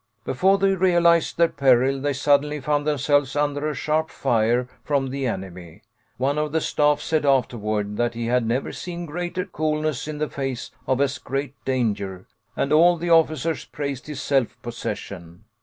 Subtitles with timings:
[0.25, 5.27] Before they realised their peril, they suddenly found themselves under a sharp fire from the
[5.27, 5.83] enemy.
[6.17, 10.27] One of the staff said afterward that he had never seen greater coolness in the
[10.27, 12.25] face of as great danger,
[12.57, 15.43] and air the officers praised his self possession.